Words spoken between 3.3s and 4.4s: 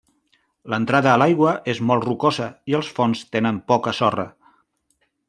tenen poca sorra.